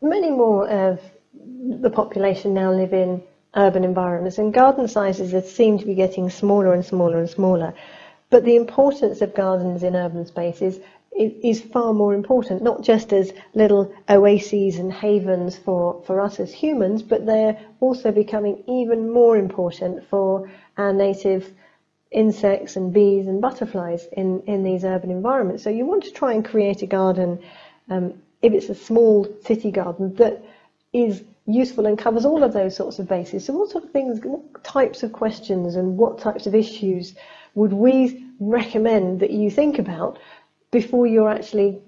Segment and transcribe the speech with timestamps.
[0.00, 1.00] many more of
[1.80, 3.22] the population now live in
[3.54, 7.74] urban environments, and garden sizes seem to be getting smaller and smaller and smaller.
[8.30, 10.78] But the importance of gardens in urban spaces
[11.12, 16.52] is far more important, not just as little oases and havens for, for us as
[16.52, 21.52] humans, but they're also becoming even more important for our native
[22.12, 25.62] insects and bees and butterflies in, in these urban environments.
[25.62, 27.40] So you want to try and create a garden,
[27.90, 30.42] um, if it's a small city garden, that
[30.92, 33.44] is useful and covers all of those sorts of bases.
[33.44, 37.14] So what sort of things, what types of questions and what types of issues
[37.54, 40.18] would we recommend that you think about
[40.70, 41.80] before you're actually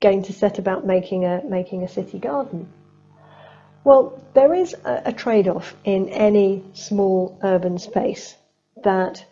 [0.00, 2.68] going to set about making a making a city garden?
[3.84, 8.36] Well, there is a, a trade-off in any small urban space
[8.84, 9.24] that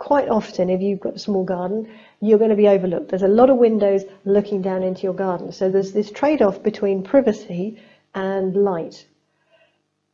[0.00, 1.86] quite often, if you've got a small garden,
[2.20, 3.10] you're going to be overlooked.
[3.10, 5.52] There's a lot of windows looking down into your garden.
[5.52, 7.78] So there's this trade-off between privacy
[8.14, 9.06] and light.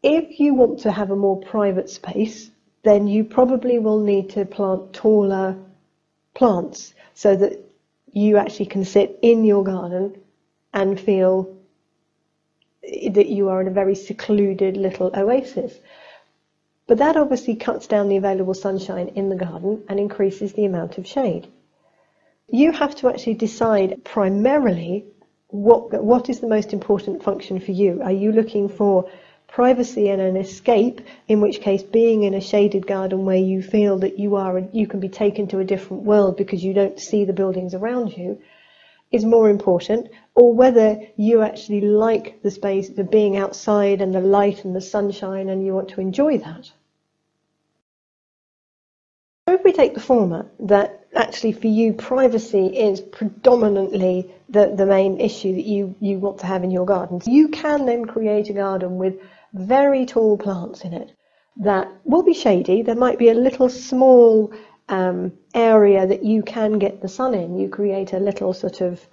[0.02, 2.50] If you want to have a more private space,
[2.82, 5.56] then you probably will need to plant taller
[6.34, 7.52] plants so that
[8.12, 10.20] you actually can sit in your garden
[10.74, 11.56] and feel
[12.82, 15.74] that you are in a very secluded little oasis.
[16.86, 20.98] But that obviously cuts down the available sunshine in the garden and increases the amount
[20.98, 21.48] of shade.
[22.48, 25.06] You have to actually decide primarily
[25.48, 28.02] what, what is the most important function for you?
[28.02, 29.10] Are you looking for
[29.48, 33.98] privacy and an escape, in which case being in a shaded garden where you feel
[33.98, 37.24] that you are, you can be taken to a different world because you don't see
[37.24, 38.40] the buildings around you,
[39.12, 44.20] is more important, or whether you actually like the space, the being outside and the
[44.20, 46.70] light and the sunshine and you want to enjoy that.
[49.48, 54.86] So if we take the former, that actually for you privacy is predominantly the, the
[54.86, 58.50] main issue that you, you want to have in your garden, you can then create
[58.50, 59.20] a garden with
[59.54, 61.12] very tall plants in it
[61.58, 62.82] that will be shady.
[62.82, 64.52] There might be a little small
[64.88, 67.58] um, area that you can get the sun in.
[67.58, 69.06] You create a little sort of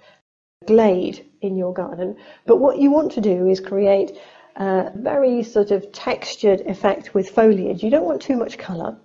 [0.66, 2.16] glade in your garden.
[2.46, 4.18] But what you want to do is create
[4.56, 7.82] a very sort of textured effect with foliage.
[7.82, 8.96] You don't want too much colour.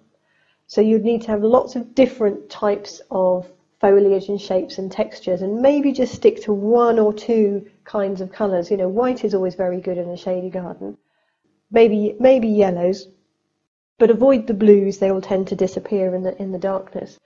[0.68, 5.42] So you'd need to have lots of different types of foliage and shapes and textures
[5.42, 8.70] and maybe just stick to one or two kinds of colours.
[8.70, 10.98] You know, white is always very good in a shady garden.
[11.72, 13.08] Maybe, maybe yellows,
[14.00, 17.20] but avoid the blues, they will tend to disappear in the, in the darkness.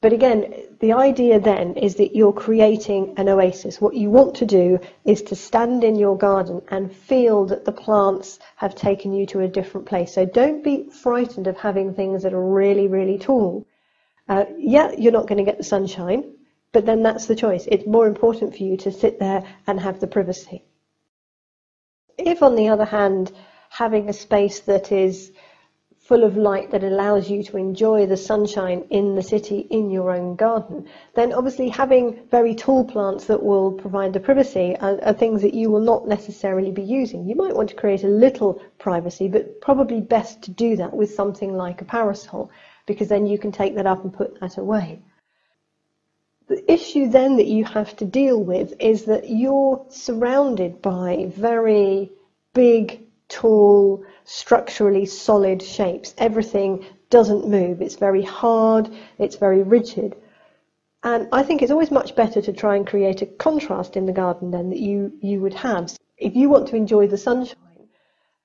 [0.00, 3.80] But again, the idea then is that you're creating an oasis.
[3.80, 7.72] What you want to do is to stand in your garden and feel that the
[7.72, 10.12] plants have taken you to a different place.
[10.12, 13.64] So don't be frightened of having things that are really, really tall.
[14.28, 16.34] Uh, yeah, you're not going to get the sunshine,
[16.72, 17.68] but then that's the choice.
[17.70, 20.64] It's more important for you to sit there and have the privacy.
[22.18, 23.30] If, on the other hand,
[23.68, 25.30] having a space that is
[26.12, 30.10] full of light that allows you to enjoy the sunshine in the city in your
[30.10, 35.14] own garden, then obviously having very tall plants that will provide the privacy are, are,
[35.14, 37.26] things that you will not necessarily be using.
[37.26, 41.14] You might want to create a little privacy, but probably best to do that with
[41.14, 42.50] something like a parasol,
[42.84, 45.00] because then you can take that up and put that away.
[46.48, 52.12] The issue then that you have to deal with is that you're surrounded by very
[52.52, 53.01] big,
[53.32, 56.14] tall, structurally solid shapes.
[56.18, 57.80] Everything doesn't move.
[57.80, 60.14] It's very hard, it's very rigid.
[61.02, 64.12] And I think it's always much better to try and create a contrast in the
[64.12, 65.92] garden then that you, you would have.
[66.16, 67.56] If you want to enjoy the sunshine,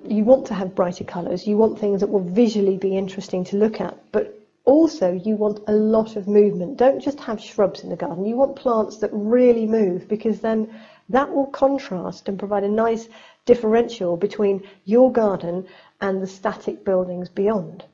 [0.04, 3.58] you want to have brighter colours, you want things that will visually be interesting to
[3.58, 6.78] look at, but also you want a lot of movement.
[6.78, 10.74] Don't just have shrubs in the garden, you want plants that really move because then
[11.10, 13.08] that will contrast and provide a nice
[13.46, 15.66] differential between your garden
[16.02, 17.86] and the static buildings beyond.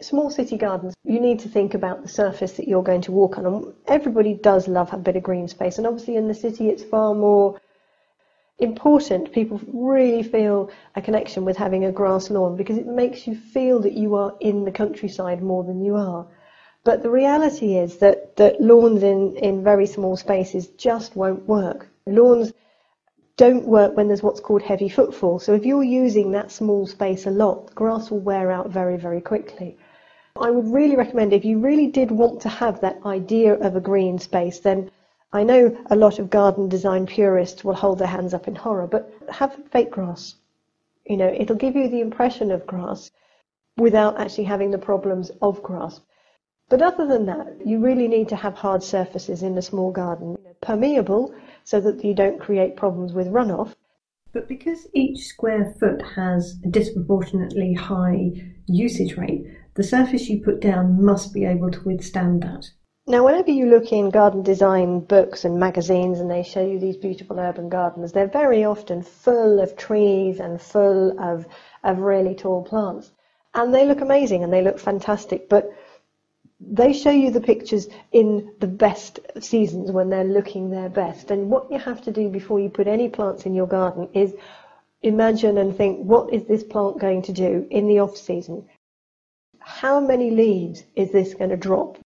[0.00, 3.38] Small city gardens, you need to think about the surface that you're going to walk
[3.38, 3.46] on.
[3.46, 6.82] And everybody does love a bit of green space, and obviously in the city it's
[6.82, 7.60] far more
[8.58, 9.32] important.
[9.32, 13.80] People really feel a connection with having a grass lawn because it makes you feel
[13.80, 16.26] that you are in the countryside more than you are.
[16.84, 21.88] But the reality is that, that lawns in, in very small spaces just won't work.
[22.08, 22.52] Lawns
[23.36, 25.38] don't work when there's what's called heavy footfall.
[25.38, 29.20] So if you're using that small space a lot, grass will wear out very, very
[29.20, 29.76] quickly.
[30.40, 33.80] I would really recommend if you really did want to have that idea of a
[33.80, 34.90] green space, then
[35.32, 38.86] I know a lot of garden design purists will hold their hands up in horror,
[38.86, 40.36] but have fake grass.
[41.04, 43.10] You know, it'll give you the impression of grass
[43.76, 46.00] without actually having the problems of grass.
[46.68, 50.36] But other than that, you really need to have hard surfaces in a small garden.
[50.60, 51.34] Permeable
[51.66, 53.74] so that you don't create problems with runoff.
[54.32, 58.30] But because each square foot has a disproportionately high
[58.66, 62.70] usage rate, the surface you put down must be able to withstand that.
[63.08, 66.96] Now, whenever you look in garden design books and magazines and they show you these
[66.96, 71.46] beautiful urban gardens, they're very often full of trees and full of,
[71.82, 73.10] of really tall plants.
[73.54, 75.68] And they look amazing and they look fantastic, but
[76.60, 81.30] they show you the pictures in the best seasons when they're looking their best.
[81.30, 84.34] And what you have to do before you put any plants in your garden is
[85.02, 88.66] imagine and think, what is this plant going to do in the off season?
[89.58, 91.98] How many leaves is this going to drop?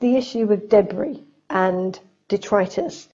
[0.00, 3.08] the issue of debris and detritus.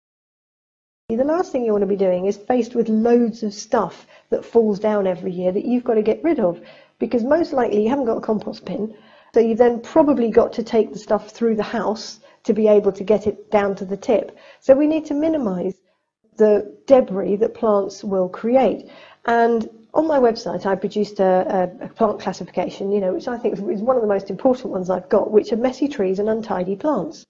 [1.08, 4.44] The last thing you want to be doing is faced with loads of stuff that
[4.44, 6.60] falls down every year that you've got to get rid of
[6.98, 8.94] because most likely you haven't got a compost bin.
[9.34, 12.92] So you've then probably got to take the stuff through the house to be able
[12.92, 14.36] to get it down to the tip.
[14.60, 15.74] So we need to minimize
[16.36, 18.90] the debris that plants will create.
[19.24, 23.38] And on my website, I produced a, a, a, plant classification, you know, which I
[23.38, 26.28] think is one of the most important ones I've got, which are messy trees and
[26.28, 27.24] untidy plants.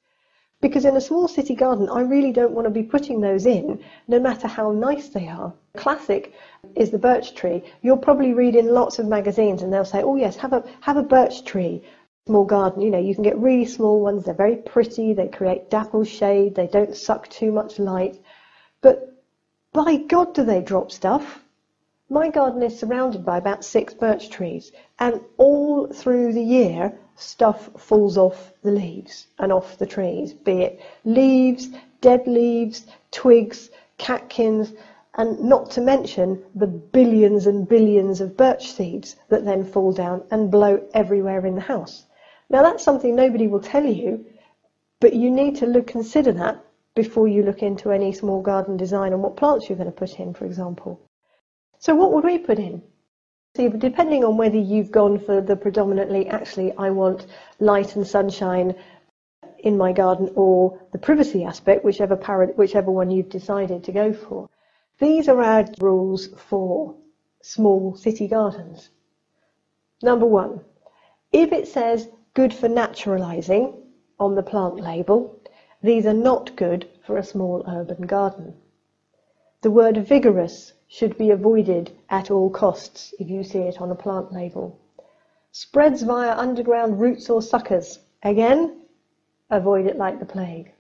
[0.63, 3.83] Because in a small city garden, I really don't want to be putting those in,
[4.07, 5.53] no matter how nice they are.
[5.77, 6.33] Classic
[6.77, 7.65] is the birch tree.
[7.83, 10.97] You'll probably read in lots of magazines, and they'll say, "Oh yes, have a have
[10.97, 11.83] a birch tree."
[12.29, 14.25] Small garden, you know, you can get really small ones.
[14.25, 15.13] They're very pretty.
[15.13, 16.55] They create dapple shade.
[16.55, 18.21] They don't suck too much light.
[18.83, 19.13] But
[19.73, 21.43] by God, do they drop stuff?
[22.09, 24.71] My garden is surrounded by about six birch trees,
[25.01, 30.63] and all through the year, stuff falls off the leaves and off the trees, be
[30.63, 31.69] it leaves,
[32.01, 34.73] dead leaves, twigs, catkins,
[35.15, 40.23] and not to mention the billions and billions of birch seeds that then fall down
[40.31, 42.07] and blow everywhere in the house.
[42.51, 44.25] Now that's something nobody will tell you,
[45.01, 46.65] but you need to look, consider that
[46.95, 50.19] before you look into any small garden design and what plants you're going to put
[50.19, 51.01] in, for example.
[51.79, 52.83] So what would we put in?
[53.55, 57.27] So depending on whether you've gone for the predominantly, actually, I want
[57.61, 58.75] light and sunshine
[59.59, 62.17] in my garden or the privacy aspect, whichever,
[62.57, 64.49] whichever one you've decided to go for.
[64.99, 66.95] These are our rules for
[67.43, 68.89] small city gardens.
[70.03, 70.65] Number one,
[71.31, 73.77] if it says good for naturalising
[74.19, 75.39] on the plant label,
[75.83, 78.55] these are not good for a small urban garden.
[79.61, 83.95] The word vigorous should be avoided at all costs if you see it on a
[83.95, 84.79] plant label.
[85.51, 87.99] Spreads via underground roots or suckers.
[88.23, 88.77] Again,
[89.49, 90.71] avoid it like the plague.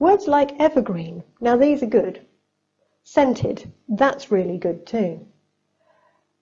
[0.00, 2.26] Words like evergreen, now these are good.
[3.04, 5.24] Scented, that's really good too.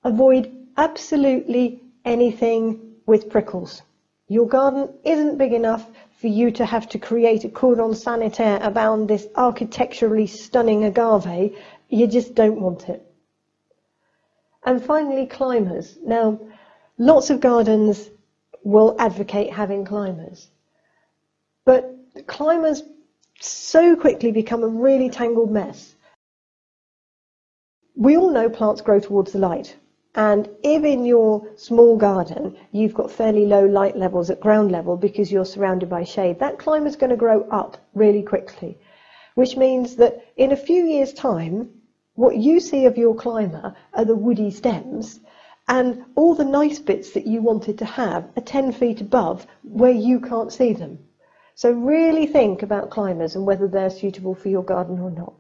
[0.03, 3.83] Avoid absolutely anything with prickles.
[4.29, 9.07] Your garden isn't big enough for you to have to create a cordon sanitaire around
[9.07, 11.55] this architecturally stunning agave
[11.91, 13.05] you just don't want it.
[14.65, 15.99] And finally, climbers.
[16.05, 16.41] Now,
[16.99, 18.09] lots of gardens
[18.63, 20.49] will advocate having climbers.
[21.65, 21.97] But
[22.27, 22.83] climbers
[23.41, 25.95] so quickly become a really tangled mess.
[27.97, 29.77] We all know plants grow towards the light.
[30.15, 34.97] And if in your small garden you've got fairly low light levels at ground level
[34.97, 38.79] because you're surrounded by shade, that climber's going to grow up really quickly.
[39.37, 41.80] Which means that in a few years' time,
[42.21, 45.21] what you see of your climber are the woody stems,
[45.69, 49.91] and all the nice bits that you wanted to have are 10 feet above where
[49.91, 50.99] you can't see them.
[51.55, 55.33] So really think about climbers and whether they're suitable for your garden or not.